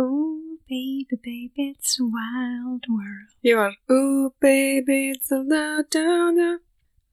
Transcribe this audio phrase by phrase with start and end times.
[0.00, 3.30] Ooh, baby, baby, it's a wild world.
[3.42, 6.50] Ég var Ooh baby it's a da da da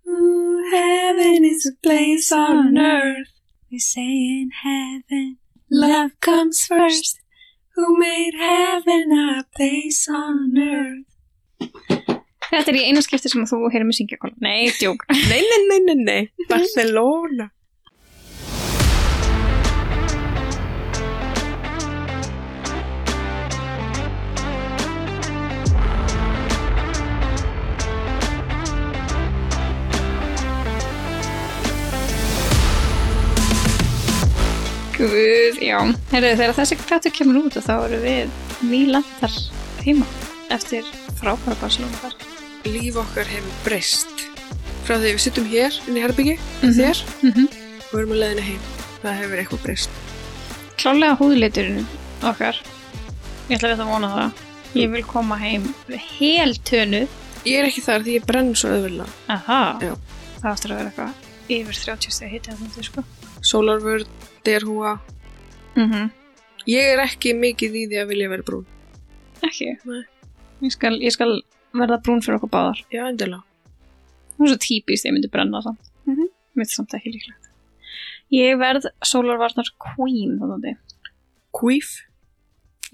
[0.07, 3.33] Ooh heaven is a place on earth
[3.71, 5.37] We say in heaven,
[5.71, 7.21] love comes first.
[7.75, 11.09] Who made heaven a place on earth
[12.51, 14.37] Þetta er í eina skipti sem þú heyrir mig syngja kóla.
[14.37, 15.01] Nei, djók.
[15.09, 17.49] Nei, nei, nei, nei, nei Barcelona
[35.05, 35.77] Guð, já.
[36.11, 38.31] Herðu, þegar þessi kvættu kemur út og þá eru við
[38.65, 39.35] výlandar
[39.83, 40.05] tíma
[40.55, 40.87] eftir
[41.19, 42.15] frábæra Barcelona þar.
[42.65, 44.23] Líf okkar hefur breyst
[44.85, 46.73] Frá því við sittum hér inn í herbyggi Mhm.
[46.79, 47.47] Þér Mm
[47.93, 48.63] og erum að leiðina heim
[49.03, 49.89] Það hefur eitthvað breyst
[50.81, 51.85] Klálega húðliturinn
[52.25, 52.57] okkar.
[53.49, 54.41] Ég ætla að þetta vona það.
[54.75, 55.67] Ég vil koma heim
[56.17, 57.03] hel tönu.
[57.45, 59.61] Ég er ekki þar því ég brenn svo öðvöldlega Aha.
[59.81, 59.93] Já.
[60.41, 61.13] Það áttur að vera eitthvað
[61.59, 63.03] yfir 30 steg hitti að þetta, sko.
[63.45, 64.07] Sólarvörð,
[64.45, 64.99] derhúa
[65.75, 66.09] Mm
[66.65, 68.65] Ég er ekki mikið í því að vilja vera brún
[69.45, 69.67] Ekki.
[69.85, 70.03] Nei.
[70.65, 71.43] Ég skal, ég skal
[71.75, 72.79] verða brún fyrir okkur báðar.
[72.89, 73.43] Já, endilega
[74.35, 75.91] Það er svo típist ég myndi brenna samt.
[76.07, 76.31] Mhm.
[76.55, 77.51] Mér finnst samt ekki líklegt.
[78.31, 80.77] Ég verð sólarvarnar queen þannig.
[81.55, 82.01] Queef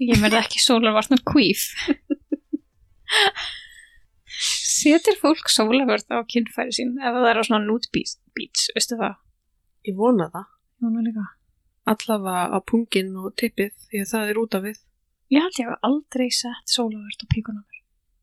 [0.02, 1.68] Ég verð ekki sólarvarnar queef.
[4.72, 9.14] Setur fólk sólarvörð á kynfæri sín ef það er á svona beach veistu það?
[9.88, 10.48] Ég vona það
[10.82, 11.26] Ég vona líka.
[11.92, 14.80] Allavega á pungin og tippið því að það er út af við
[15.32, 17.64] Ég held ég hef aldrei sett sólarvörð á píkunum.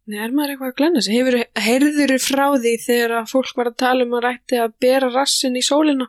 [0.10, 1.16] Nei, er maður eitthvað að glenna sig?
[1.18, 5.10] Hefur, heyrður frá því þegar að fólk var að tala um að rætti að bera
[5.14, 6.08] rassin í sólina?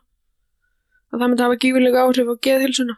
[1.10, 2.96] Að það myndi hafa gífurlega áhrif á geðhilsuna?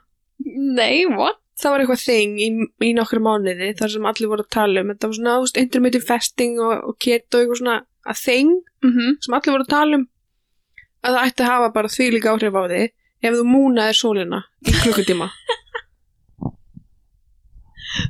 [0.79, 1.41] Nei, what?
[1.63, 2.49] Það var eitthvað þing í,
[2.87, 4.93] í nokkru mánuði þar sem allir voru að tala um.
[4.93, 8.91] Þetta var svona ást, intermittent fasting og, og keto og eitthvað svona að þing Mm
[8.91, 9.11] -hmm.
[9.23, 10.09] sem allir voru að tala um
[11.03, 12.83] að það ætti að hafa bara því líka áhrif á því
[13.23, 15.29] ef þú múnaðir sólina í klukkutíma.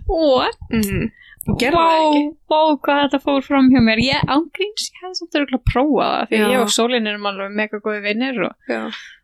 [0.07, 0.59] What?
[0.71, 1.11] mm -hmm.
[1.43, 2.27] Ég gerði það ekki.
[2.53, 3.99] vá, hvað þetta fór fram hjá mér.
[3.99, 6.47] Ég ángríns, ég hefði samt að prófa það því Já.
[6.53, 8.53] ég og Sólin erum alveg mega góði vinnir og,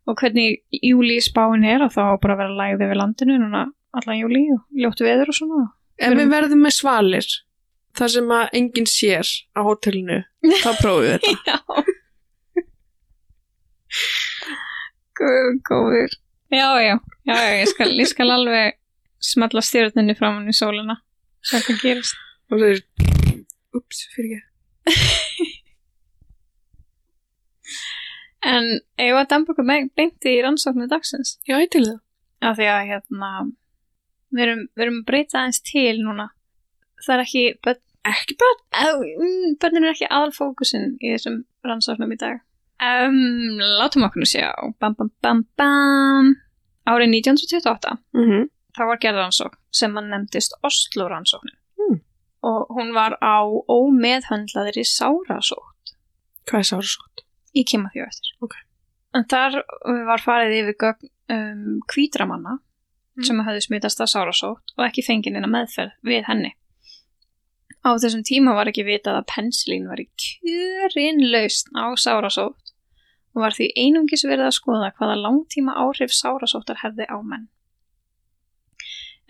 [0.09, 4.19] og hvernig júli spáin er og þá bara að vera lægði við landinu núna allan
[4.19, 5.69] júli og ljóttu veður og svona.
[5.99, 7.29] Ef við verðum með svalir
[7.99, 10.19] þar sem að enginn sér á hótelinu,
[10.65, 11.31] þá prófum við þetta.
[11.47, 11.59] Já.
[15.18, 15.18] Guð,
[15.69, 16.17] góður.
[16.53, 16.95] Já, já,
[17.29, 18.79] já, já, ég skal, ég skal alveg
[19.21, 20.99] smalla stjórninni fram hann í sólina.
[21.45, 22.19] Sjá hvað gerist.
[22.49, 22.83] Og það er,
[23.77, 24.45] ups, fyrir ekki.
[28.49, 28.65] En
[29.03, 31.37] ég var að dampa okkur með beinti í rannsóknu dagsins.
[31.49, 31.99] Já, ég til það.
[32.41, 33.31] af því að hérna
[34.31, 36.29] við erum, við erum að breyta aðeins til núna
[37.03, 38.37] það er ekki börn, Ekki.
[38.73, 42.39] Á, mm, börnin er ekki aðalfókusin í þessum rannsóknum í dag
[42.81, 46.35] um, látum okkur nú sjá bam bam bam bam
[46.87, 48.45] árið 1928 Mm -hmm.
[48.77, 52.01] þá var gerð rannsókn sem hann nefndist Oslo rannsóknin Hmm.
[52.43, 55.95] og hún var á ómeðhöndlaðri sárasótt
[56.47, 57.25] Hvað er sárasótt?
[57.55, 58.55] í kemur því á eftir Ok.
[59.15, 59.63] en þar
[60.07, 62.59] var farið yfir gögn um, kvítramanna
[63.17, 63.25] Mm.
[63.25, 66.53] sem hafði smitast af sárasótt og ekki fengið neina meðferð við henni
[67.85, 72.68] á þessum tíma var ekki vitað að pensilín var í kjörin lausn á sárasótt
[73.39, 77.47] og var því einungis verið að skoða hvaða langtíma áhrif sárasóttar hefði á menn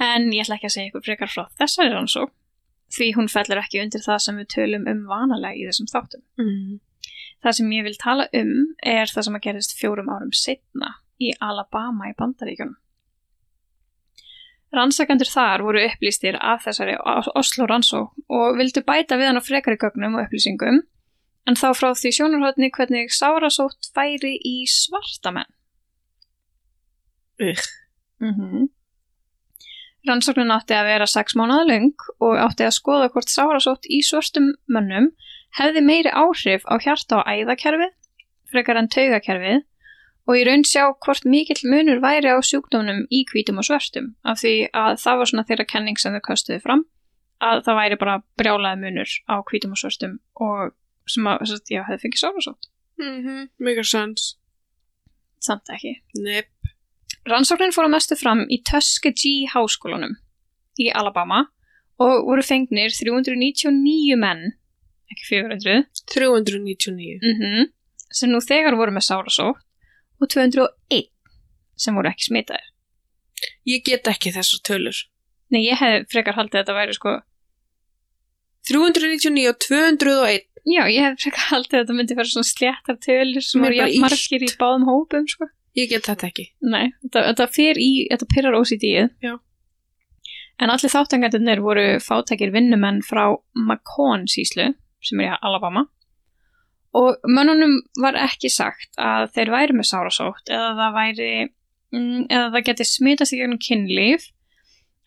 [0.01, 2.33] en ég ætla ekki að segja ykkur frekar frá þessari rannsók
[2.97, 6.79] því hún fellur ekki undir það sem við tölum um vanalega í þessum þáttum Mm.
[7.45, 8.53] Það sem ég vil tala um
[8.83, 12.77] er það sem að gerist fjórum árum setna í Alabama í Bandaríkjunum.
[14.75, 16.99] Rannsakendur þar voru upplýstir af þessari
[17.39, 20.83] Oslo rannsók og vildu bæta við hann á frekari gögnum og upplýsingum
[21.49, 25.49] en þá frá því sjónarhóttni hvernig sárasótt færi í svartamenn.
[27.41, 27.69] Ugh.
[28.21, 28.69] Mm -hmm.
[30.09, 34.55] Rannsóknin átti að vera sex mánuða löng og átti að skoða hvort sárasótt í svörstum
[34.67, 35.11] mönnum
[35.59, 37.93] hefði meiri áhrif á hjarta og æðakerfið,
[38.51, 39.63] frekar en taugakerfið
[40.29, 44.41] og í raun sjá hvort mikill munur væri á sjúkdómnum í hvítum og svörstum af
[44.43, 46.85] því að það var svona þeirra kenning sem þau köstuði fram
[47.41, 50.75] að það væri bara brjálaði munur á hvítum og svörstum og
[51.11, 52.71] sem að, sem að já, hefði fengið sárasótt.
[52.99, 53.49] Mm -hmm.
[53.59, 54.37] Mega sens.
[55.41, 55.95] Samt ekki.
[56.19, 56.51] Nepp.
[57.29, 60.17] Rannsóknin fór að mestu fram í Tuskegee háskólanum
[60.79, 61.47] í Alabama
[61.99, 64.53] og voru fengnir 399 menn,
[65.11, 67.19] ekki 400, 399.
[67.23, 67.67] mm
[68.15, 69.65] sem nú þegar voru með sárasótt
[70.19, 71.09] og 201
[71.79, 72.71] sem voru ekki smitaðir.
[73.69, 74.99] Ég get ekki þessar tölur.
[75.53, 77.15] Nei, ég hef frekar haldið að þetta væri sko
[78.69, 83.45] 399 og 201 Já, ég hef frekar haldið að þetta myndi vera svona sléttar tölur
[83.45, 85.49] sem Mér eru margir í báðum hópum sko.
[85.79, 89.13] Ég get þetta ekki Nei, þetta, þetta fer í, þetta pyrrar OCD-ið.
[89.23, 89.37] Já.
[90.59, 94.73] En allir þáttangandirnir voru fátækir vinnumenn frá Macon síslu,
[95.05, 95.85] sem er í Alabama.
[96.99, 101.31] Og mönnunum var ekki sagt að þeir væri með sárasótt eða það væri,
[101.95, 104.27] mm, eða það geti smitast í gegnum kynlíf.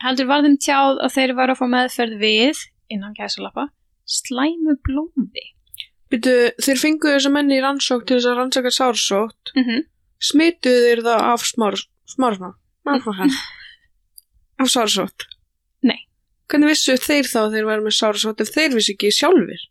[0.05, 2.63] Heldur var þeim tjáð að þeir væri að fá meðferð við,
[2.93, 3.67] innan gæsalappa,
[4.11, 5.47] slæmu blóði.
[6.11, 9.83] Byrju, þeir fengu þessa menni í rannsók til þess að rannsaka sársótt Mm -hmm.
[10.19, 11.77] smituðu þeir það af smár
[12.13, 13.37] smár smár smár
[14.59, 15.27] af sársótt
[15.81, 16.07] Nei.
[16.49, 19.61] Hvernig vissu þeir þá þeir væri með sársótt ef þeir vissu ekki sjálfur?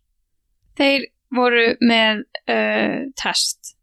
[0.80, 3.76] Þeir voru með uh, test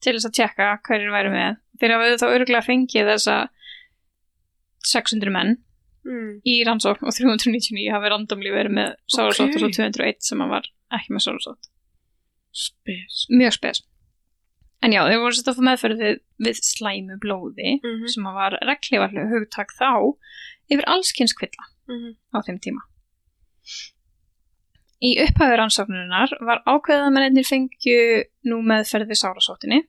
[0.00, 1.56] til þess að tjekka hverjir væri með.
[1.80, 3.36] Þeir hafa þá örgulega fengið þessa
[4.86, 5.56] 600 menn
[6.08, 6.40] Mm.
[6.48, 10.68] í rannsókn og 399 hafi randomli verið með sárasótt og svo 201 sem hann var
[10.96, 11.68] ekki með sárasótt.
[12.56, 13.82] Spes Mjög spes.
[14.80, 18.10] En já, þeir voru sett að fá meðferð við, við slæmu blóði mm -hmm.
[18.14, 19.90] sem að var reglifarlega hugtak þá
[20.70, 22.82] yfir allskins kvilla Mm á þeim tíma.
[25.00, 29.80] Í upphæfi rannsóknurinnar var ákveðið að mennir fengju nú meðferð við sárasóttinni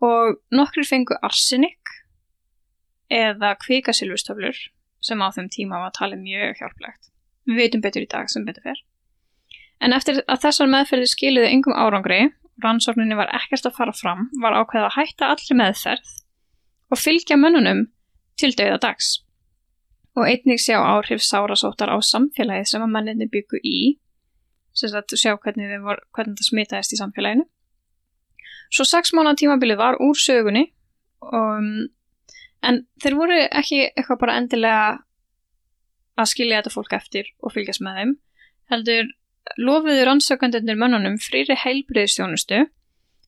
[0.00, 1.94] og nokkrir fengu arsenik
[3.12, 4.56] eða kvikasilvustöflur
[5.04, 7.10] sem á þeim tíma var talið mjög hjálplegt.
[7.48, 8.80] Við veitum betur í dag sem betur fer.
[9.80, 12.32] En eftir að þessar meðferði skiluði yngum árangri,
[12.64, 16.16] rannsókninni var ekkert að fara fram, var ákveðið að hætta allri meðferð
[16.90, 17.86] og fylgja mönnunum
[18.38, 19.18] til dauða dags
[20.18, 23.78] og einnig sjá áhrif sárasóttar á samfélagið sem að manninni byggu í
[24.74, 27.46] sem sagt sjá hvernig, vor, hvernig það smitaðist í samfélaginu
[28.74, 30.66] svo sex mánuða tímabilið var úr sögunni
[31.22, 31.86] um,
[32.66, 34.86] en þeir voru ekki eitthvað bara endilega
[36.18, 38.14] að skilja þetta fólk eftir og fylgjast með þeim
[38.72, 39.12] heldur
[39.58, 42.64] lofuðu rannsökandunir mönnunum frýri heilbriðstjónustu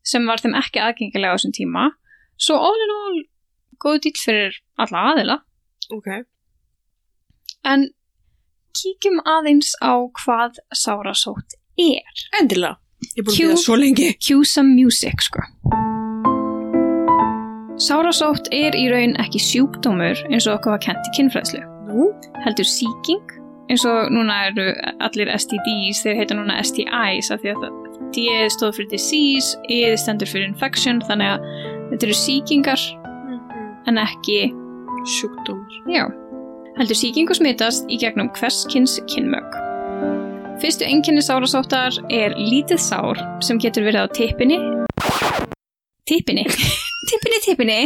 [0.06, 1.86] sem var þeim ekki aðgengilega á þessum tíma
[2.40, 3.22] svo all in all
[3.80, 5.40] góð dýll fyrir alla aðila
[5.90, 6.06] Ok
[7.66, 7.88] En
[8.78, 9.92] kíkjum aðeins á
[10.22, 12.26] hvað sárasótt er.
[12.40, 12.78] Endilega
[13.16, 13.46] Ég búin að Q.
[13.48, 15.44] býða svo lengi Cue some music, sko.
[17.80, 21.60] Sárasótt er í raun ekki sjúkdómur eins og okkur var kent í kynfræðslu.
[21.88, 22.10] Nú?
[22.44, 23.30] Heldur sýking,
[23.72, 24.66] eins og núna eru
[25.00, 27.78] allir STDs, þeir heita núna STIs af því að það
[28.12, 31.46] D stóð fyrir disease, E stendur fyrir infection, þannig að
[31.92, 32.84] þetta eru sýkingar
[33.88, 34.38] en ekki
[35.16, 36.04] Sjúkdómur Já,
[36.76, 39.56] heldur sýkingu smitast í gegnum hvers kynns kynmög.
[40.60, 44.60] Fyrstu enginni sárasóttar er lítið sár sem getur verið á tippinni.
[46.04, 46.44] Tippinni
[47.10, 47.80] tippinni, tippinni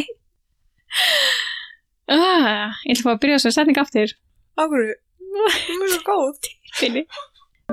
[2.13, 4.17] ah, Ég ætla að fá að byrja þessu setning aftur
[4.61, 4.91] Akkur
[5.35, 7.07] Hún er svo góð tippinni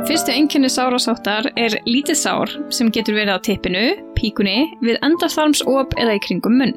[0.07, 3.81] Fyrstu enginni sárasóttar er lítið sár sem getur verið á tippinu,
[4.15, 6.71] píkunni, við endarþarmsop eða í kringum munn.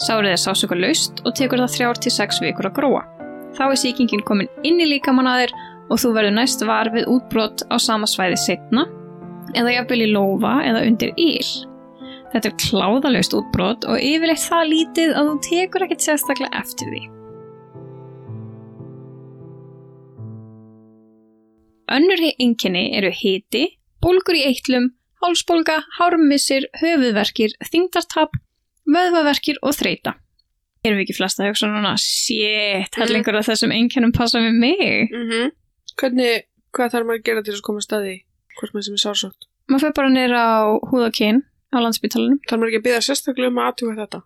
[0.00, 3.02] Sárið er sásöka laust og tekur það þrjár til sex vikur að gróa.
[3.54, 5.54] Þá er sýkingin komin inn í líkamann að þér
[5.92, 8.88] og þú verður næst var við útbrott á sama svæði setna
[9.52, 11.52] eða jafnvel í lófa eða undir íl.
[12.32, 17.00] Þetta er kláðalaust útbrott og yfirleitt það lítið að þú tekur ekkert sérstaklega eftir því.
[21.88, 23.64] Önnur einkenni eru hiti,
[24.04, 24.90] bólgur í eitlum,
[25.22, 28.36] hálsbólga, hármissir, höfuðverkir, þingdartap,
[28.84, 30.18] vöðvaverkir og þreita.
[30.84, 35.08] Erum við ekki flesta að hugsa núna, shit, hellingur af þessum einkennum passa við mig?
[35.14, 35.54] mm
[35.98, 36.44] Hvernig,
[36.76, 38.12] hvað þarf maður að gera til að koma að staði
[38.58, 39.46] hvort maður sem er sársótt?
[39.66, 40.58] Maður fyrir bara nýra á
[40.92, 41.40] húðakinn
[41.72, 42.38] á landsbytalanum.
[42.48, 44.20] Þarf maður ekki að býða sérstaklega um að aðtúa þetta?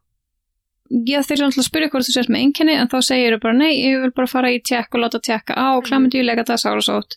[1.09, 3.43] Já, þeir eru alltaf að spyrja hvort þú sést með einkenni en þá segir þau
[3.47, 7.17] bara, nei, ég vil bara fara í tjekk og láta tjekka á klamendíuleika það sárasótt,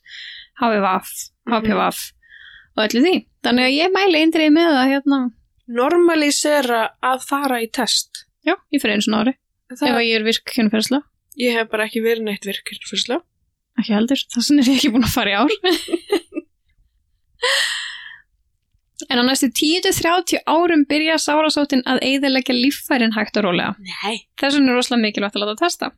[0.62, 1.10] HVVF,
[1.52, 2.00] HPVF
[2.78, 3.14] og öllu því.
[3.44, 5.20] Þannig að ég mæli eindrið með það hérna,
[5.76, 8.24] Normalisera að fara í test.
[8.46, 9.34] já, ég fyrir einu svona ári,
[9.74, 11.00] ef Það, að ég er virk kynferðsla.
[11.42, 13.22] ég hef bara ekki verið neitt virkir fyrslega.
[13.82, 15.52] Ekki heldur, þess vegna er ég ekki búin að fara í ár.
[19.10, 23.76] en á næstu 10-30 árum byrja sárasóttin að eiðilegja líffærin hægt og rólega.
[23.80, 24.26] Nei.
[24.40, 25.92] Þess vegna er rosalega mikilvægt að láta testa.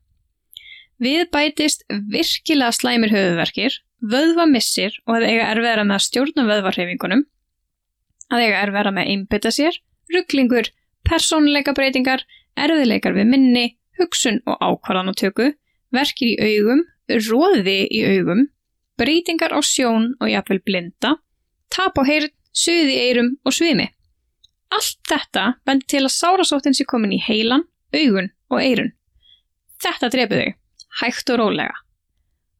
[0.98, 7.24] Við bætist virkilega slæmir höfuverkir, vöðvamissir og að eiga erfiðara með að stjórna vöðvarhefingunum,
[8.34, 9.78] að eiga erfiðara með einbytta sér,
[10.14, 10.72] rugglingur,
[11.06, 12.26] persónuleika breytingar,
[12.58, 13.66] erfiðleikar við minni,
[14.02, 15.52] hugsun og ákvarðanatöku,
[15.94, 16.84] verkir í augum,
[17.30, 18.48] róði í augum,
[18.98, 21.14] breytingar á sjón og jafnvel blinda,
[21.74, 23.88] tap á heyrn, suði í eyrum og svimi.
[24.74, 28.94] Allt þetta bendir til að sárasóttin sé komin í heilan, augun og eirun.
[29.84, 30.56] Þetta drepu þau.
[30.98, 31.76] hægt og rólega.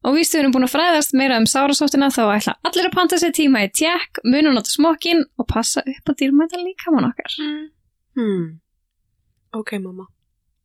[0.06, 3.18] Og víst við erum búin að fræðast meira um sárasóttina þá ætla allir að panta
[3.18, 7.34] sér tíma í tjekk, munu nota smokkin og passa upp á dýrmæta líkamann okkar.
[8.14, 8.60] Hmm.
[9.58, 10.06] Ok, mamma.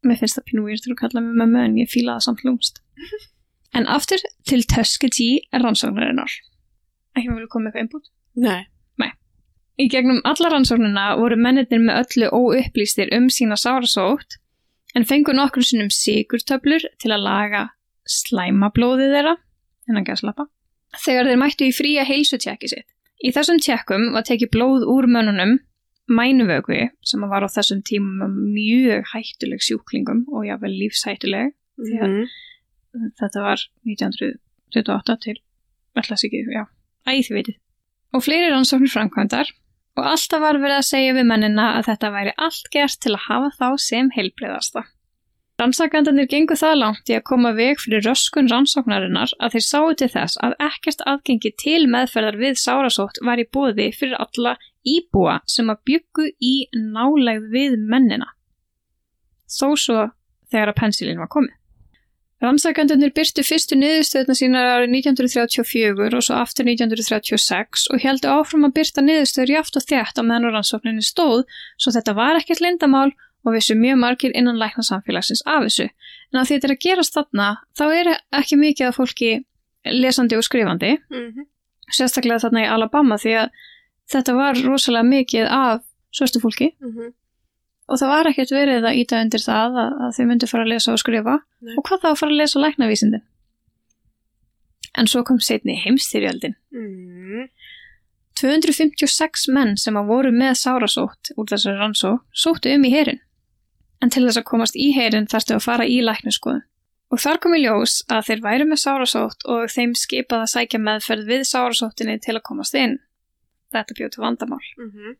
[0.05, 2.83] Mér finnst það pínu weird að kalla mig mömmu en ég fíla það samt lúmst.
[3.77, 6.37] en aftur til Tuskegee rannsóknarinnar.
[7.17, 8.11] Ekki maður vilja koma með eitthvað input?
[8.43, 8.61] Nei.
[9.81, 14.37] Í gegnum alla rannsóknina voru mennirnir með öllu óupplýstir um sína sárasótt
[14.93, 17.63] en fengu nokkur sinnum sigurtöflur til að laga
[18.05, 19.35] slæmablóðið þeirra
[19.89, 20.45] innan gæslappa
[21.03, 22.85] þegar þeir mættu í fría heilsutjekki sitt.
[23.25, 25.55] Í þessum tjekkum var tekið blóð úr mönnunum
[26.11, 33.09] mænuvögvi sem var á þessum tímum mjög hættuleg sjúklingum og jáfnvel lífshættuleg að- Mhm.
[33.17, 35.37] þetta var 1928 til
[35.97, 36.67] ætlas ekki, já,
[37.07, 37.55] æði veitir
[38.13, 39.49] og fleiri rannsóknir framkvæmdar
[39.99, 43.25] og alltaf var verið að segja við mennina að þetta væri allt gert til að
[43.27, 44.83] hafa þá sem heilbreyðasta.
[45.61, 50.09] Rannsakandarnir gengu það langt í að koma veg fyrir röskun rannsóknarinnar að þeir sáu til
[50.09, 55.69] þess að ekkert aðgengi til meðferðar við sárasótt var í bóði fyrir alla íbúa sem
[55.69, 58.33] að byggu í nálegð við mennina.
[59.45, 59.99] Þó svo
[60.49, 61.53] þegar að pensilin var komið.
[62.43, 68.73] Rannsakandunir byrstu fyrstu niðurstöðuna sínar árið 1934 og svo aftur 1936 og heldu áfram að
[68.79, 71.45] byrta niðurstöður jáft og þjætt á meðan rannsókninni stóð
[71.79, 75.87] svo þetta var ekkert lindamál og vissu mjög margir innan lækna samfélagsins af þessu.
[76.33, 77.47] En að því þetta er að gerast þarna
[77.79, 79.31] þá er ekki mikið af fólki
[79.87, 81.47] lesandi og skrifandi, Mhm.
[81.91, 83.49] sérstaklega þarna í Alabama því að
[84.11, 85.81] þetta var rosalega mikið af
[86.11, 87.13] svörstu fólki Mhm.
[87.89, 90.71] Og það var ekkert verið að íta undir það að, að þau myndu fara að
[90.73, 91.35] lesa og skrifa.
[91.61, 91.75] Nei.
[91.77, 93.23] og hvað þá að fara að lesa læknavísindin?
[94.97, 97.47] En svo kom setni heimstyrjöldin Mhm.
[98.39, 103.19] 256 menn sem að voru með sárasótt úr þessari rannsó sóttu um í herin
[104.01, 106.63] en til þess að komast í herin þarftu að fara í læknaskoðun
[107.13, 110.79] og þar kom í ljós að þeir væru með sárasótt og þeim skipað að sækja
[110.81, 112.95] meðferð við sárasóttinni til að komast inn.
[113.73, 114.63] Þetta bjóð til vandamál.
[114.81, 115.13] Mhm.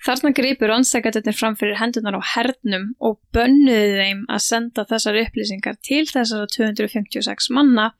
[0.00, 5.76] Þarna gripur rannsækjandunir fram fyrir hendunar á hernum og bönnuðu þeim að senda þessar upplýsingar
[5.84, 7.90] til þessara 256 manna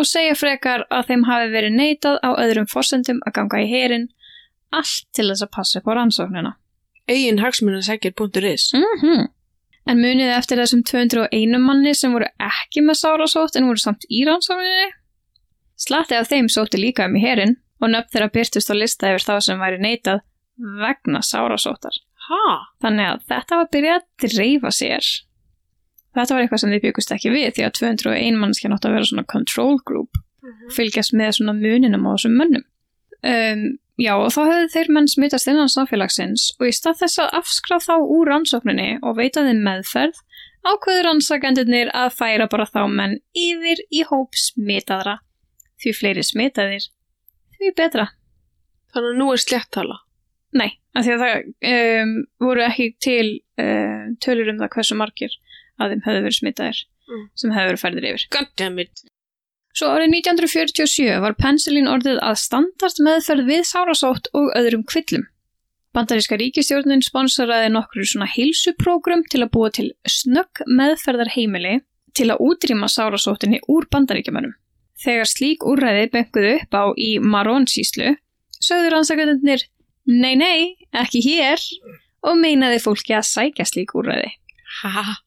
[0.00, 4.08] og segja frekar að þeim hafi verið neitað á öðrum forsendum að ganga í herin,
[4.72, 6.56] allt til þess að passa upp á rannsóknina.
[7.10, 9.28] Egin hagsmunasækir.is Mm
[9.90, 14.20] En muniði eftir þessum 201 manni sem voru ekki með sárasótt en voru samt í
[14.28, 14.92] rannsókninni?
[15.74, 19.26] Slatti af þeim sótti líka um í herin og nöfn þeirra byrtust á lista yfir
[19.26, 20.22] þá sem væri neitað
[20.56, 21.94] vegna sárasóttar.
[22.28, 22.48] Ha?
[22.84, 25.12] Þannig að þetta var að byrja að dreifa sér.
[26.12, 29.08] Þetta var eitthvað sem þið byggust ekki við því að 201 mannskja nátt að vera
[29.08, 30.20] svona control group
[30.74, 32.64] fylgjast með svona muninum á þessum mönnum.
[33.22, 33.64] Um,
[34.00, 37.78] já og þá hefðu þeir menn smittast innan samfélagsins og í stað þess að afskrá
[37.82, 40.18] þá úr rannsókninni og veita þeim meðferð
[40.66, 45.20] ákveður rannsakendurnir að færa bara þá menn yfir í hóp smitaðra.
[45.82, 46.84] Því fleiri smitaðir,
[47.58, 48.10] því betra.
[48.94, 50.01] Þannig að nú er sléttala.
[50.52, 53.26] Nei, af því að það um, voru ekki til
[53.62, 55.36] um, tölur um það hversu margir
[55.80, 56.82] að þeim hefðu verið smitaðir
[57.12, 57.24] Mm.
[57.34, 58.24] sem hefðu verið færðir yfir.
[58.32, 59.00] Goddammit.
[59.76, 65.24] Svo árið 1947 var penicillin orðið að standart meðferð við sárasótt og öðrum kvillum.
[65.92, 71.80] Bandaríska ríkistjórnin sponsoraði nokkru svona heilsuprógrum til að búa til snögg meðferðarheimili
[72.16, 74.54] til að útrýma sárasóttinni úr bandaríkjamönnum.
[75.02, 78.14] Þegar slík úrræði benguðu upp á í Marón-síslu,
[78.62, 79.66] sögður ansakendunir
[80.06, 80.60] nei, nei,
[80.92, 81.62] ekki hér
[82.26, 84.30] og meinaði fólki að sækja slík úrræði.
[84.82, 85.18] Ha?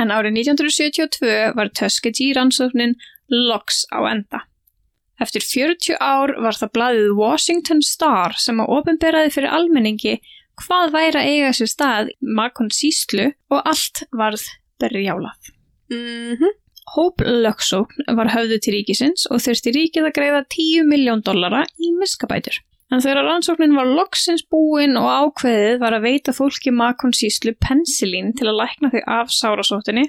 [0.00, 2.96] En árið 1972 var Tuskegee rannsóknin
[3.30, 4.42] loks á enda.
[5.22, 10.16] Eftir 40 ár var það blaðið Washington Star sem að ofinberaði fyrir almenningi
[10.64, 14.42] hvað væri að eiga sér stað Makon síslu og allt varð
[14.82, 15.54] berjálað.
[15.90, 16.50] Mhm.
[16.94, 21.94] Hóp lögsókn var höfðu til ríkisins og þurfti ríkið að greiða 10 miljón dollara í
[21.96, 22.58] miskabætur.
[22.94, 28.28] En þegar rannsóknin var loksins búin og ákveðið var að veita fólki Makon síslu pensilín
[28.38, 30.04] til að lækna þau af sárasóttinni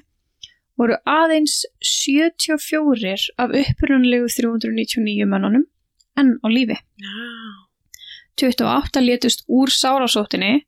[0.78, 5.64] voru aðeins 74 af upprunalegu 399 mönnunum
[6.20, 6.78] enn á lífi.
[7.02, 7.16] Já.
[8.44, 10.66] 28 létust úr sárasóttinni,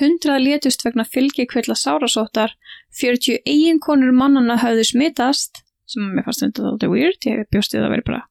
[0.00, 2.56] 100 létust vegna fylgikvilla sárasóttar,
[2.98, 7.94] 40 eiginkonur mannana höfðu smitast, sem mér fannst þetta þáttu weird, ég bjóst við að
[7.94, 8.22] vera bara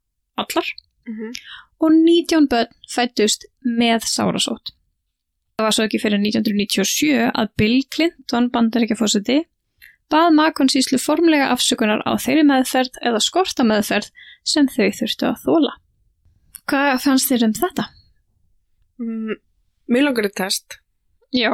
[0.43, 0.75] allar,
[1.09, 1.31] Mhm.
[1.79, 4.73] Og 19 börn fættust með sárasótt.
[5.59, 9.41] Það var svo ekki fyrir 1997 að Bill Clinton bandar ekki fórseti
[10.09, 14.07] bað makonsíslu formlega afsökunar á þeirri meðferð eða skorta meðferð
[14.47, 15.73] sem þau þurftu að þóla.
[16.69, 17.85] Hvað fannst þér um þetta?
[19.03, 19.35] Mm,
[19.89, 20.79] Mér langar í test.
[21.33, 21.51] Já.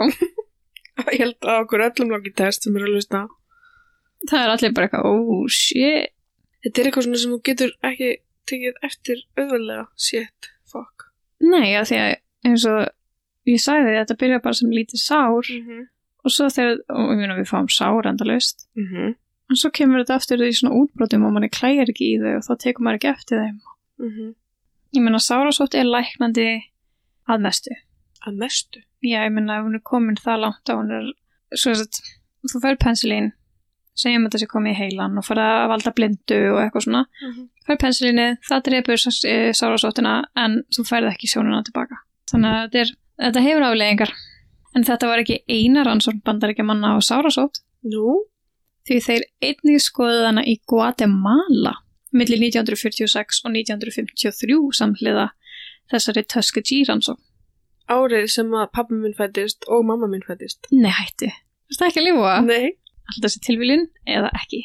[1.11, 3.25] Ég held að okkur öllum langar í test sem eru að hlusta.
[4.29, 6.11] það er allir bara eitthvað, oh shit
[6.65, 8.07] Þetta er eitthvað sem þú getur ekki
[8.51, 9.87] tekið eftir auðvöldlega.
[9.97, 11.09] Shit, fuck.
[11.41, 12.79] nei, að því að eins og
[13.49, 15.83] ég sagði því, þetta byrja bara sem lítið sár Mm -hmm.
[16.25, 19.15] og svo þegar, og ég meina við fáum sár endalaust, Mm -hmm.
[19.49, 22.43] en svo kemur þetta aftur í svona útbrotum og manni klæjar ekki í þau og
[22.47, 23.59] þá tekur maður ekki eftir þeim
[23.99, 24.33] Mm
[24.95, 26.61] ég meina sárasótt er læknandi
[27.27, 27.71] að mestu
[28.27, 28.79] Að mestu.
[29.03, 31.13] já, ég meina ef hún er komin það langt að hún er
[31.57, 31.87] svo að
[32.51, 33.31] þú fær pensilín
[33.95, 37.03] segjum að þetta sé komið í heilan og fara að valda blindu og eitthvað svona
[37.05, 37.47] Mm -hmm.
[37.67, 38.97] fær pensilínu, það drepur
[39.59, 42.89] sárasóttina en þú færð ekki sjónuna tilbaka þannig að þetta, er,
[43.25, 44.11] þetta hefur afleggingar
[44.75, 48.25] en þetta var ekki eina rannsókn bandaríkja manna á sárasótt Nú?
[48.87, 51.73] því þeir einnig skoðuð hana í Guatemala
[52.11, 55.29] millir 1946 og 1953 samhliða
[55.91, 57.23] þessari Tuskegee rannsókn
[57.85, 60.65] Árið sem að pappa minn fættist og mamma minn fættist.
[60.73, 61.29] Nei, hætti.
[61.29, 62.31] Er það ekki að lífa?
[62.47, 62.71] Nei.
[63.05, 64.61] Alltaf þessi tilviljun eða ekki.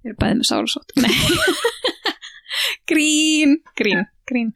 [0.00, 0.92] Við erum bæðið með sárasótt.
[1.00, 1.12] Nei.
[2.90, 4.52] grín, grín, grín.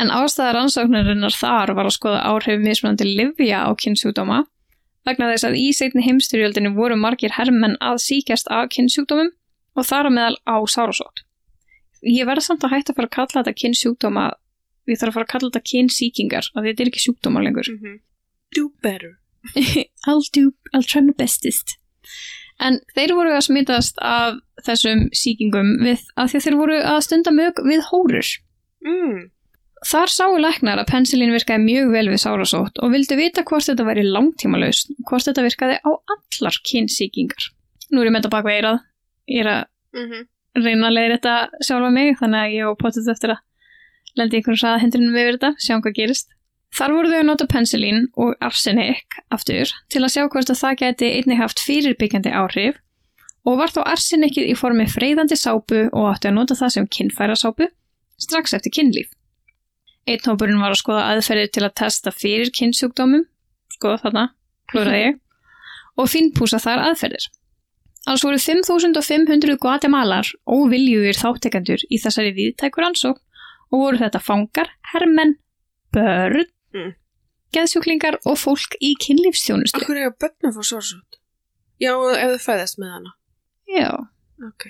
[0.00, 4.44] En ástæða rannsóknarinnar þar var að skoða áhrif mismunandi livja á kynnsjúkdóma
[5.08, 9.32] vegna þess að í seinni heimstyrjöldinu voru margir hermenn að síkjast af kynnsjúkdómum
[9.76, 11.24] og þar á meðal á sárasótt.
[12.00, 14.28] Ég verði samt að hætta að fara að kalla þetta kynnsjúkdóma
[14.88, 17.68] ég þarf að fara að kalla þetta kynnsíkingar þetta er ekki sjúkdóma lengur.
[17.68, 18.00] Mm -hmm.
[18.56, 19.18] Do better.
[20.08, 21.79] I'll do, I'll try my bestest
[22.60, 27.00] en þeir voru að smitast af þessum síkingum við að því að þeir voru að
[27.08, 28.30] stunda mjög við hórur
[28.80, 29.28] Mm.
[29.84, 33.84] þar sáu læknar að pensilín virkaði mjög vel við sárasótt og vildu vita hvort þetta
[33.84, 37.50] væri langtímalaust hvort þetta virkaði á allar kynnsíkingar
[37.92, 38.78] nú er ég með þetta bak við eirað
[39.28, 39.62] ég er að
[39.92, 40.26] Mm -hmm.
[40.64, 41.36] reyna að leiða þetta
[41.66, 43.40] sjálfa mig þannig að ég og potið eftir að
[44.16, 46.28] lendi einhvern ræða hendurinn við þetta, sjáum hvað gerist
[46.76, 50.78] Þar voru þau að nota pensilín og arsenik aftur til að sjá hvort að það
[50.84, 52.78] geti einnig haft fyrirbyggjandi áhrif
[53.48, 57.36] og var þó arsenikið í formi freyðandi sápu og átti að nota það sem kynfæra
[57.38, 57.66] sápu
[58.20, 59.10] strax eftir kynlíf.
[60.08, 63.26] Einn hópurinn var að skoða aðferðir til að testa fyrir kynnsjúkdómum,
[63.74, 64.24] skoða þarna,
[64.70, 65.18] klúraði ég,
[66.00, 67.26] og finnpúsa þar aðferðir.
[68.08, 73.20] Alls voru 5500 guatemalar óviljugir þáttekendur í þessari viðtækur ansókn
[73.70, 75.36] og voru þetta fangar, hermenn,
[75.94, 76.92] börn, Mm.
[77.56, 79.80] geðsjúklingar og fólk í kynlífstjónustu.
[79.80, 81.18] Akkur er að börnum fá sársótt?
[81.82, 83.14] Já, ef þau fæðast með hana.
[83.66, 83.88] Já,
[84.46, 84.66] Ok.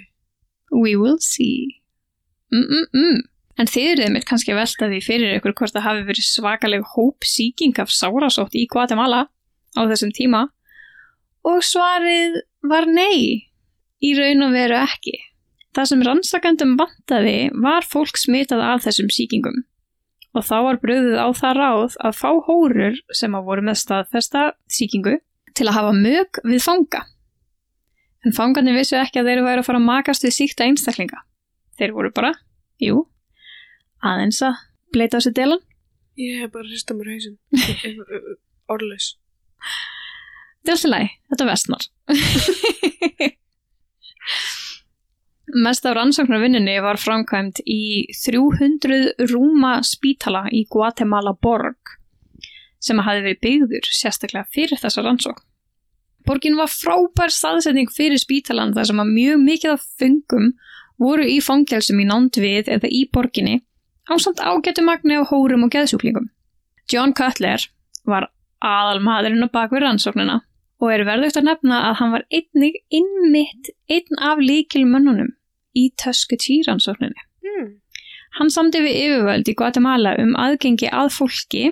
[0.72, 1.80] we will see.
[2.54, 3.20] Mm-mm-mm.
[3.60, 6.86] En þið eruð mér kannski að velta því fyrir ykkur hvort það hafi verið svakaleg
[6.94, 9.26] hóp síking af sárasótt í Guatemala
[9.76, 10.46] á þessum tíma
[11.44, 13.50] og svarið var nei,
[14.00, 15.18] í raun og veru ekki.
[15.76, 19.60] Það sem rannsakandum vantaði var fólk smitað af þessum síkingum
[20.36, 24.42] og þá var bröðið á það ráð að fá hórur sem að voru með staðfesta
[24.70, 25.16] síkingu
[25.58, 27.00] til að hafa mög við fanga.
[28.24, 31.18] En fangarnir vissu ekki að þeir væru að fara að makast við síkta einstaklinga.
[31.80, 32.32] Þeir voru bara,
[32.82, 32.96] jú,
[34.04, 34.54] aðeins að
[34.94, 35.62] bleita á sér delan.
[36.20, 37.38] Ég hef bara hrista mér hausinn.
[38.72, 39.06] Orðlaus.
[40.60, 41.82] Þetta er alltaf læg, þetta vestnar.
[45.54, 51.96] Mest af rannsóknarvinninni var framkvæmt í 300 rúma spítala í Guatemala borg
[52.80, 55.42] sem hafi verið byggður sérstaklega fyrir þessa rannsókn.
[56.26, 60.52] Borgin var frábær staðsetning fyrir spítalan þar sem að mjög mikið af fengum
[61.00, 63.58] voru í fangelsum í nánd við eða í borginni
[64.06, 66.30] á samt ágættu magni á hórum og geðsjúklingum.
[66.92, 67.66] John Cutler
[68.04, 68.28] var
[68.62, 70.40] aðal maðurinn á bakvið rannsóknina
[70.80, 75.34] og er verðugt að nefna að hann var einnig innmitt einn af líkilmönnunum
[75.76, 77.26] í Tuskegee rannsókninni.
[77.46, 77.72] Mm.
[78.38, 81.64] Hann samdi við yfirvöld í Guatemala um aðgengi að fólki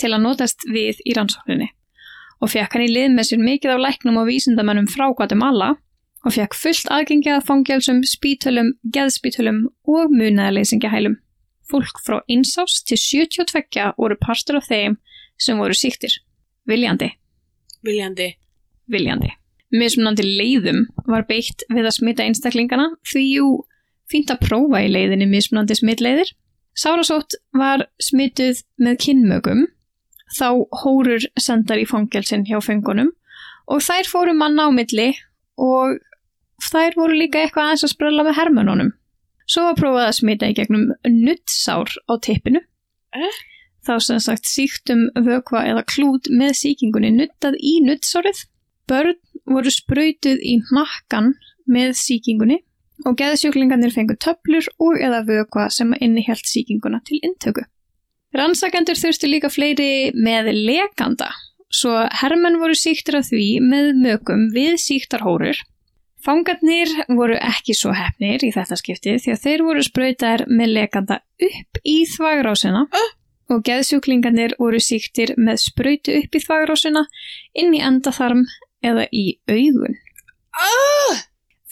[0.00, 1.70] til að notast við í rannsókninni
[2.42, 5.76] og fekk hann í lið með sér mikið af læknum og vísindamennum frá Guatemala
[6.26, 11.18] og fekk fullt aðgengi að fangelsum, spítölum, geðspítölum og munaðarleysingahælum.
[11.70, 14.98] Fólk frá einsás til 72 voru partur af þeim
[15.38, 16.18] sem voru síktir.
[16.66, 17.12] Viljandi,
[17.82, 18.34] Viljandi.
[18.90, 19.32] viljandi.
[19.72, 23.46] Mismunandi leiðum var beitt við að smita einstaklingana því jú
[24.12, 26.32] fínt að prófa í leiðinni mismunandi smitleiðir.
[26.76, 29.66] Sárasótt var smituð með kynmögum,
[30.32, 30.48] þá
[30.82, 33.12] hórur sendar í fangelsin hjá fengunum
[33.68, 35.10] og þær fóru manna á milli
[35.60, 36.00] og
[36.62, 38.92] þær voru líka eitthvað aðeins að sprella með hermönunum.
[39.48, 42.62] Svo var prófað að smita í gegnum nuttsár á tippinu.
[43.12, 43.40] Eh?
[43.82, 48.44] Þá sem sagt síktum vökva eða klút með síkingunni nuttað í nuttsárið.
[48.88, 51.32] Börn voru sprautuð í hnakkan
[51.70, 52.60] með síkingunni
[53.06, 57.64] og geðsjúklingarnir fengu töflur og eða vökva sem innihjalt síkinguna til intöku.
[58.36, 61.28] Rannsakendur þurftu líka fleiri með lekanda,
[61.72, 65.58] svo hermenn voru síktir af því með mögum við síktarhórur,
[66.22, 71.16] Fangarnir voru ekki svo hefnir í þetta skipti því að þeir voru sprautaðir með lekanda
[71.42, 72.84] upp í þvagrásina
[73.50, 77.02] og geðsjúklingarnir voru síktir með sprautu upp í þvagrásina
[77.58, 78.44] inn í endaþarm
[78.84, 79.96] eða í augun.
[80.52, 81.22] Ah!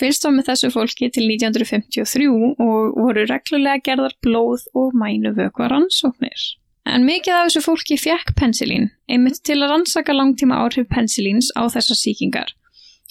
[0.00, 5.68] Fyrst var með þessu fólki til 1953 og voru reglulega gerðar blóð og mænu vökva
[5.68, 6.46] rannsóknir.
[6.88, 11.68] En mikið af þessu fólki fekk pensilín, einmitt til að rannsaka langtíma áhrif pensilíns á
[11.68, 12.54] þessar síkingar.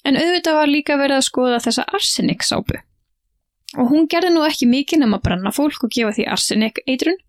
[0.04, 2.80] En auðvitað var líka verið að skoða þessa arseniksápu.
[3.78, 7.20] Og hún gerði nú ekki mikið nema að brenna fólk og gefa því arsenik eitrun,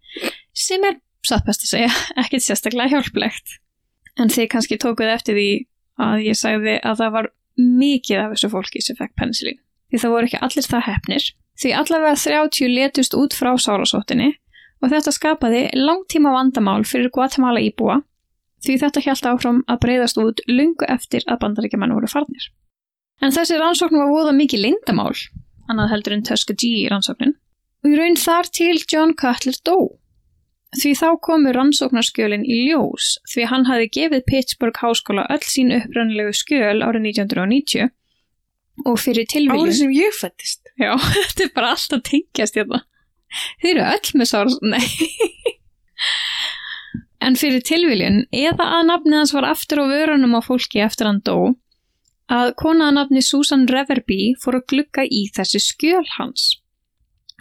[0.56, 1.90] sem er, satt best að segja,
[2.24, 3.58] ekkit sérstaklega hjálplegt.
[4.16, 5.50] En þið kannski tókuð eftir því
[6.00, 9.58] að ég sagði að það var mikið af þessu fólki sem fekk pensilín.
[9.90, 11.26] Því það voru ekki allir það hefnir.
[11.60, 14.30] Því allavega 30 letust út frá sárasóttinni
[14.80, 18.00] og þetta skapaði langtíma vandamál fyrir Guatemala íbúa
[18.64, 22.48] því þetta hjælt áfram að breyðast út lungu eftir að bandaríkjaman voru farnir.
[23.20, 25.16] En þessi rannsókn var voða mikið lindamál,
[25.68, 27.36] annað heldur en Tuskegee rannsóknin,
[27.84, 29.76] og í raun þar til John Cutler dó.
[30.78, 36.34] Því þá komu rannsóknarskjölin í ljós því hann hafi gefið Pittsburgh háskóla öll sín upprannlegu
[36.36, 37.90] skjöl árið 1990
[38.86, 39.66] og fyrir tilviljun...
[39.66, 40.70] Árið sem ég fættist.
[40.78, 42.84] Já, þetta er bara alltaf tengjast hérna.
[43.62, 44.60] Þið eru öll með sárs...
[44.62, 44.86] Nei.
[47.26, 51.20] en fyrir tilviljun, eða að nafnið hans var aftur á vörunum á fólki eftir hann
[51.26, 51.52] dó,
[52.30, 56.62] að konaða nafni Susan Reverby fór að glugga í þessi skjöl hans.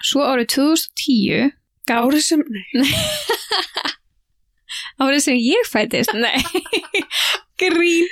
[0.02, 1.59] Svo árið 2010 gaf
[1.90, 2.90] Árið sem, nei.
[5.04, 6.42] árið sem ég fætist, nei,
[7.62, 8.08] grín.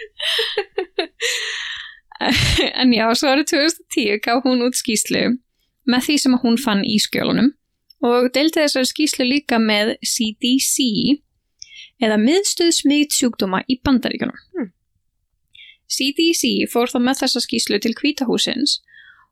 [2.82, 5.38] en já, svo árið 2010 gaf hún út skýslu
[5.88, 7.54] með því sem hún fann í skjölunum
[8.08, 11.22] og deildi þessari skýslu líka með CDC
[12.04, 14.38] eða miðstöð smitt sjúkdóma í bandaríkjunum.
[14.58, 14.74] Hmm.
[15.88, 18.80] CDC fór þá með þessa skýslu til kvítahúsins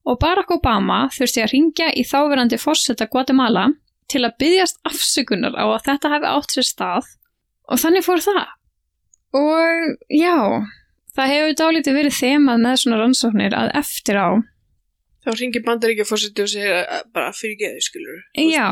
[0.06, 3.68] og Barack Obama þurfti að ringja í þáverandi fórseta Guatemala
[4.12, 7.08] til að byggjast afsökunar á að þetta hefði átt sér stað
[7.72, 8.44] og þannig fór það.
[9.36, 10.36] Og já,
[11.16, 14.30] það hefur dálítið verið þemað með svona rannsóknir að eftir á,
[15.26, 18.18] Þá ringir bandaríkja fórsetið og segir að bara fyrir geðu, skilur.
[18.38, 18.68] já,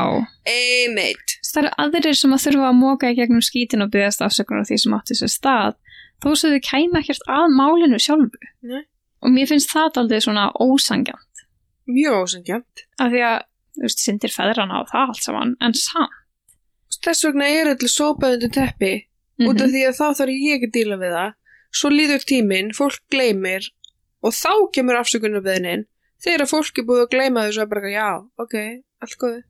[0.46, 1.34] Ey, mate.
[1.50, 4.68] það eru aðrir sem að þurfa að móka í gegnum skítin og byggjast afsökunar á
[4.68, 5.74] því sem átti sér stað,
[6.22, 8.38] þó sem þau kæma ekkert að málinu sjálfu.
[8.70, 8.84] Nei.
[9.26, 11.18] Og mér finnst það aldrei svona ósangjan,
[11.90, 12.84] Mjög ósangjönd.
[13.02, 13.42] af því að,
[13.90, 16.10] syndir feðrana á það allt saman, en samt.
[17.04, 18.92] Þess vegna er allir sópað undir teppi
[19.40, 19.72] út af Mhm.
[19.74, 21.32] því að þá þarf ég ekki að díla við það.
[21.74, 23.70] Svo líður tíminn, fólk gleymir
[24.22, 25.84] og þá kemur afsökunarbeðinin
[26.24, 28.08] þegar fólk er búið að gleyma þessu að bara, já,
[28.38, 28.54] ok,
[29.02, 29.42] allt góðu.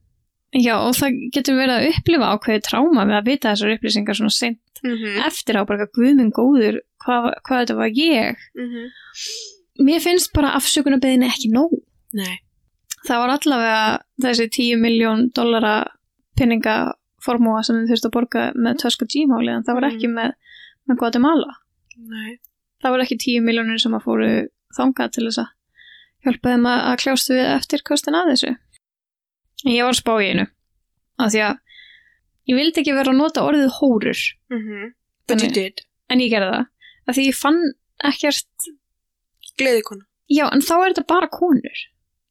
[0.54, 4.30] Já, og það getur verið að upplifa ákveði tráma við að vita þessar upplýsingar svona
[4.32, 5.26] seint Mm -hmm.
[5.26, 8.37] eftir á bara guðminn góður hvað, hvað þetta var ég
[9.80, 11.72] mér finnst bara afsökunarbeðinni ekki nóg
[12.12, 12.38] Nei.
[13.08, 13.80] Það var allavega
[14.24, 15.74] þessi 10 miljón dollara
[16.38, 20.32] penningaformúa sem þið þurftu að borga með Tuska G-máli en það var ekki með,
[20.88, 21.52] með Guatemala
[21.96, 22.38] Nei.
[22.82, 24.30] það var ekki 10 miljónir sem að fóru
[24.76, 25.52] þangað til þess að
[26.24, 28.54] hjálpa þeim að, að kljást við eftir kostin að þessu
[29.74, 30.46] ég var spá í einu
[31.22, 31.60] af því að
[32.50, 34.90] ég vildi ekki vera að nota orðið hórur Mm -hmm.
[35.26, 35.80] But you Þannig- did.
[36.10, 36.66] en ég gerði það
[37.08, 37.60] af því ég fann
[38.04, 38.66] ekkert
[39.58, 40.04] Gleðikona.
[40.28, 41.78] já en þá er þetta bara konur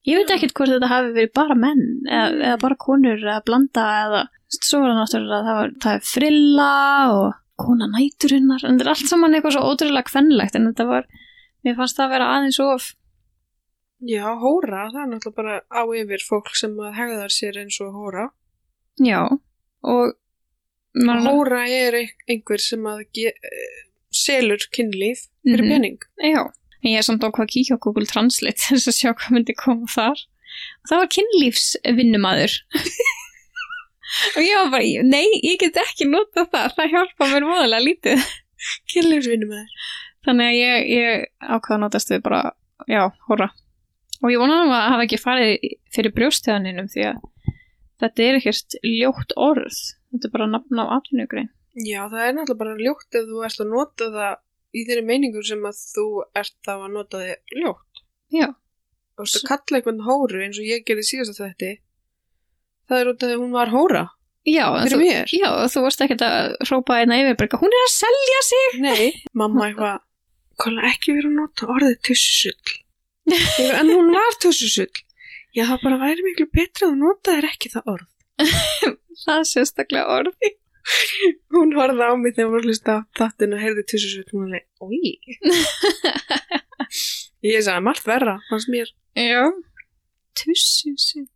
[0.05, 3.85] ég veit ekkert hvort þetta hafi verið bara menn eða, eða bara konur eða blanda
[4.05, 6.71] eða svo var það náttúrulega að það, var, það er frilla
[7.13, 7.29] og
[7.63, 11.07] kona næturinnar en þetta er allt saman eitthvað svo ótrúlega kvennlegt en þetta var,
[11.63, 12.89] mér fannst það að vera aðeins of
[14.03, 17.93] Já, hóra, það er náttúrulega bara á yfir fólk sem að hegðar sér eins og
[17.95, 18.25] hóra.
[18.99, 19.21] já
[19.83, 20.11] og
[20.93, 23.05] maður, Hóra er ein- einhver sem að
[24.13, 25.71] selur kynlíf fyrir Mhm.
[25.71, 25.97] pening.
[26.21, 26.43] já
[26.83, 29.55] en ég er samt ákvað að kíkja á Google Translate þess að sjá hvað myndi
[29.57, 30.23] koma þar.
[30.83, 32.55] Og það var kynlífsvinnumadur
[34.35, 36.75] og ég var bara nei, ég get ekki nota það.
[36.77, 38.27] Það hjálpa mér voðalega lítið.
[38.93, 39.89] Kynlífsvinnum með þér.
[40.27, 42.43] þannig að ég, ég ákvað að notast við bara,
[42.87, 43.49] já, hóra
[44.23, 47.17] og ég vona nú að hafa ekki farið fyrir brjóstöðaninum því að
[48.03, 49.81] þetta er ekkert ljótt orð.
[50.13, 51.49] Þetta er bara nafn á atvinnugrein.
[51.73, 54.33] Já, það er náttúrulega bara ljótt ef þú ert að nota það
[54.73, 56.05] í þeirri meiningu sem að þú
[56.41, 58.03] ert þá að nota þig ljótt.
[58.33, 58.47] já,
[59.13, 61.71] Þú veist að kalla einhvern hóru eins og ég gerði síðast að þetta.
[62.89, 64.01] Það er út af að hún var hóra
[64.43, 64.97] já, þú,
[65.31, 69.03] já þú varst ekkert að hrópa einna yfirberga, hún er að selja sig Nei,
[69.39, 70.01] mamma eitthvað,
[70.59, 72.73] kolla ekki verið að nota orðið tussusull.
[73.79, 74.89] En hún var tussusull.
[75.53, 78.09] Já, það bara væri miklu betra að þú notaðir ekki það orð.
[79.23, 80.33] það er sérstaklega orð
[81.53, 84.25] Hún horfði á mig þegar hún var að hlusta á þáttinu og heyrði tussusull.
[84.33, 85.13] Hún var oi.
[87.53, 88.91] Ég sagði margt verra, fannst mér.
[90.39, 91.27] Sig.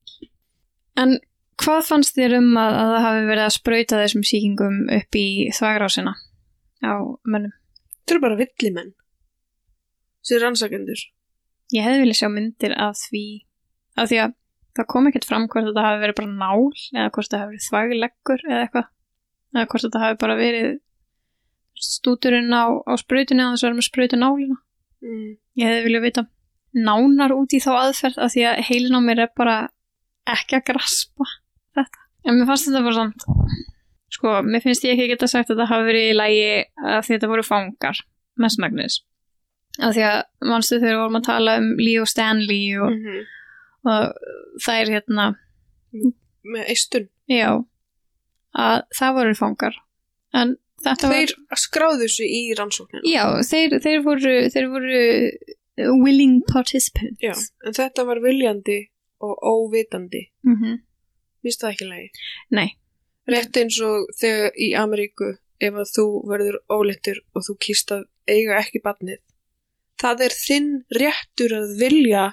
[0.98, 1.18] En
[1.62, 5.28] hvað fannst þér um að, að það hafi verið að sprauta þessum sýkingum upp í
[5.56, 6.16] þvagrásina
[6.84, 6.94] á
[7.28, 7.54] mönnum?
[8.00, 8.92] Þetta eru bara villimenn.
[10.24, 11.06] Þessi rannsakendur.
[11.76, 13.26] Ég hefði viljað sjá myndir af því
[13.98, 14.36] af því að
[14.78, 17.68] það kom ekkert fram hvort þetta hafi verið bara nál eða hvort þetta hafi verið
[17.68, 18.88] þvægleggur eða eitthvað
[19.58, 20.70] eða hvort þetta hafi bara verið
[21.78, 24.58] stúturinn á, á sprautinu að þess að vera með sprautu nálina
[24.98, 25.36] Mm.
[25.62, 26.22] ég hefði viljað vita
[26.74, 29.58] nánar út í þá aðferð af því að heilin á mér er bara
[30.26, 31.28] ekki að graspa
[31.78, 32.00] þetta.
[32.26, 33.26] En mér fannst þetta bara samt
[34.10, 36.48] sko, mér finnst ég ekki geta sagt að þetta hafi verið í lægi
[36.82, 38.02] að þetta voru fangar
[38.42, 38.98] mestmægnis
[39.78, 40.18] af því að
[40.50, 43.26] mannstu þegar við vorum að tala um Lee og Stanley og, Mm
[43.88, 44.18] og
[44.66, 45.26] það er hérna
[46.44, 47.06] Með eistun.
[47.30, 47.54] já,
[48.56, 49.76] að það voru fangar
[50.34, 53.02] en þetta Þeir skráðu þessu í rannsóknina.
[53.04, 55.02] var já, þeir, þeir voru þeir voru
[56.04, 57.34] willing participants Já,
[57.66, 58.90] en þetta var viljandi
[59.22, 60.30] og óvitandi.
[60.46, 60.78] mm
[61.44, 62.10] Vist það ekki leiði?
[62.52, 62.70] nei,
[63.28, 68.06] Rétt eins og þegar í Ameríku ef að þú verður óleittur og þú kýst að
[68.28, 69.20] eiga ekki badnið.
[70.00, 72.24] Það er þinn réttur að vilja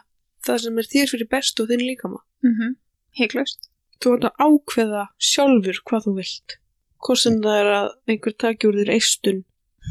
[0.44, 2.20] það sem er þér fyrir best og þinn líkama.
[2.42, 2.74] mm -hmm.
[3.18, 3.70] heiklaust
[4.02, 6.56] Þú ert að ákveða sjálfur hvað þú vilt.
[7.04, 9.40] Hvort sem það er að einhver taki úr þér eistun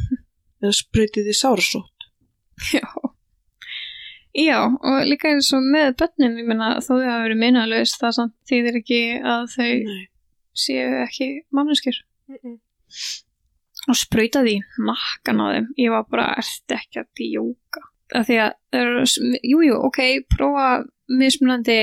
[0.63, 2.07] eða spreytið þið sárasótt.
[2.73, 2.85] já
[4.33, 8.15] já, og líka eins og með börnin, ég meina þó þau hafa verið minnaðlaus það
[8.17, 9.99] samt þýðir ekki að þau Nei.
[10.63, 12.53] séu ekki manneskjur Mm -mm.
[13.91, 14.53] og sprauta því
[14.87, 17.81] nakkan á þeim ég var bara, ertu ekki að djóka
[18.15, 19.99] af því að, það eru sm- jú, jú, ok
[20.31, 20.67] prófa
[21.11, 21.77] mismunandi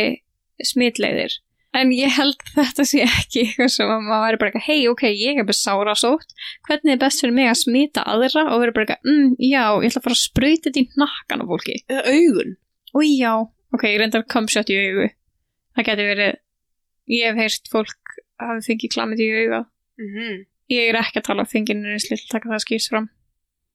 [0.65, 1.37] smitleiðir
[1.77, 4.81] en ég held að þetta sé ekki eitthvað sem að maður væri bara eitthvað, hei,
[4.91, 6.35] ok, ég er bara sára sótt
[6.67, 8.47] hvernig er best fyrir mig að smita aðra?
[8.51, 11.45] Og vera bara eitthvað, mm, já, ég ætla að fara að sprauta þetta í nakkan
[11.45, 11.77] á fólki.
[11.87, 12.57] Eða augun.
[12.91, 13.33] og já,
[13.77, 15.09] ok, ég reyndar kamsjátt í augu.
[15.79, 16.33] Það geti verið
[17.11, 19.65] ég hef heyrt fólk hafi fengið klamið í auga.
[20.01, 20.45] Mm -hmm.
[20.75, 23.11] ég er ekki að tala um fenginir eins lill taka það skýrs fram.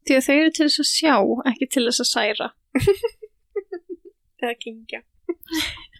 [0.05, 1.15] Því að þau eru til þess að sjá
[1.51, 2.47] ekki til þess að særa.
[4.43, 5.01] Eða kingja.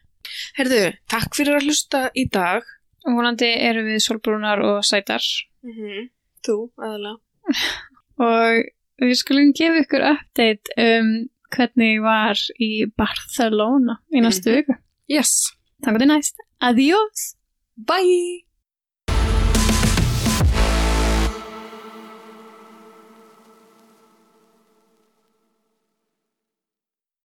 [0.57, 2.63] Herðu, takk fyrir að hlusta í dag.
[3.05, 5.21] og vonandi eru við solbrúnar og sætar
[5.63, 6.09] Mm -hmm.
[6.47, 7.17] Þú, aðalega.
[8.19, 8.65] og
[9.01, 14.55] við skulum gefa ykkur update um hvernig var í Barcelona í næstu Mhm.
[14.57, 14.75] viku
[15.09, 15.53] Yes.
[15.83, 17.35] þannig að næst, adiós
[17.77, 18.44] Bye!